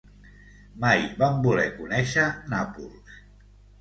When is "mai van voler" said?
0.85-1.67